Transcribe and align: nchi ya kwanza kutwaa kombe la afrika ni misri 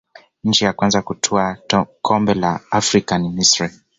nchi 0.43 0.65
ya 0.65 0.73
kwanza 0.73 1.01
kutwaa 1.01 1.57
kombe 2.01 2.33
la 2.33 2.59
afrika 2.71 3.17
ni 3.17 3.29
misri 3.29 3.69